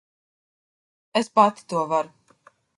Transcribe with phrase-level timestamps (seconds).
[1.23, 2.11] Es pati to varu.